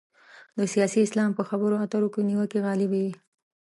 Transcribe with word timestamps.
د 0.57 0.59
سیاسي 0.73 0.99
اسلام 1.03 1.31
په 1.35 1.43
خبرو 1.49 1.81
اترو 1.83 2.07
کې 2.13 2.21
نیوکې 2.29 2.59
غالب 2.65 2.91
وي. 2.97 3.09